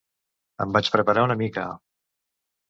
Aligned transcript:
Em 0.65 0.73
vaig 0.77 0.89
preparar 0.95 1.27
una 1.27 1.37
mica. 1.43 1.67